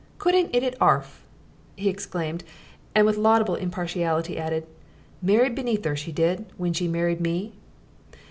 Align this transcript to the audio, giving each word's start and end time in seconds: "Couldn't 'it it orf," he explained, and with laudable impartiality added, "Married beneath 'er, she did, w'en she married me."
"Couldn't 0.17 0.49
'it 0.51 0.63
it 0.63 0.75
orf," 0.81 1.23
he 1.75 1.87
explained, 1.87 2.43
and 2.95 3.05
with 3.05 3.17
laudable 3.17 3.53
impartiality 3.53 4.35
added, 4.35 4.65
"Married 5.21 5.53
beneath 5.53 5.85
'er, 5.85 5.95
she 5.95 6.11
did, 6.11 6.49
w'en 6.57 6.73
she 6.73 6.87
married 6.87 7.21
me." 7.21 7.53